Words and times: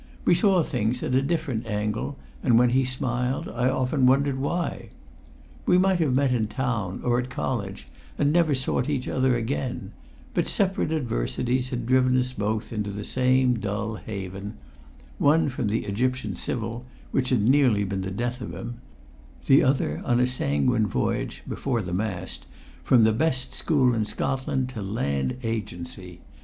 We 0.25 0.33
saw 0.33 0.63
things 0.63 1.03
at 1.03 1.13
a 1.13 1.21
different 1.21 1.67
angle, 1.67 2.17
and 2.41 2.57
when 2.57 2.71
he 2.71 2.83
smiled 2.83 3.47
I 3.49 3.69
often 3.69 4.07
wondered 4.07 4.39
why. 4.39 4.89
We 5.67 5.77
might 5.77 5.99
have 5.99 6.15
met 6.15 6.31
in 6.33 6.47
town 6.47 7.01
or 7.03 7.19
at 7.19 7.29
college 7.29 7.87
and 8.17 8.33
never 8.33 8.55
sought 8.55 8.89
each 8.89 9.07
other 9.07 9.35
again; 9.35 9.91
but 10.33 10.47
separate 10.47 10.91
adversities 10.91 11.69
had 11.69 11.85
driven 11.85 12.17
us 12.17 12.33
both 12.33 12.73
into 12.73 12.89
the 12.89 13.05
same 13.05 13.59
dull 13.59 13.97
haven 13.97 14.55
one 15.19 15.49
from 15.49 15.67
the 15.67 15.85
Egyptian 15.85 16.33
Civil, 16.33 16.83
which 17.11 17.29
had 17.29 17.43
nearly 17.43 17.83
been 17.83 18.01
the 18.01 18.09
death 18.09 18.41
of 18.41 18.53
him; 18.55 18.77
the 19.45 19.61
other 19.63 20.01
on 20.03 20.19
a 20.19 20.25
sanguine 20.25 20.87
voyage 20.87 21.43
(before 21.47 21.83
the 21.83 21.93
mast) 21.93 22.47
from 22.83 23.03
the 23.03 23.13
best 23.13 23.53
school 23.53 23.93
in 23.93 24.05
Scotland 24.05 24.67
to 24.69 24.81
Land 24.81 25.37
Agency. 25.43 26.21